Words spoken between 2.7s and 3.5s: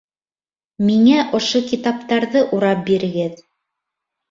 бирегеҙ